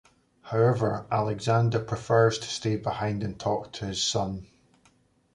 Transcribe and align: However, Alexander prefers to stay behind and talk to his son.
However, 0.41 1.05
Alexander 1.11 1.79
prefers 1.79 2.39
to 2.39 2.47
stay 2.47 2.75
behind 2.75 3.21
and 3.21 3.39
talk 3.39 3.71
to 3.73 3.85
his 3.85 4.01
son. 4.03 4.47